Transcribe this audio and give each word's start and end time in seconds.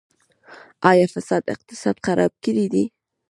آیا 0.91 1.05
فساد 1.13 1.43
اقتصاد 1.53 1.95
خراب 2.05 2.33
کړی 2.45 2.65
دی؟ 2.73 2.85